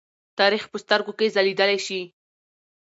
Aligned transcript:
تاریخ 0.39 0.63
په 0.71 0.77
سترګو 0.83 1.11
کې 1.19 1.33
ځليدلی 1.35 1.79
شي. 1.85 2.01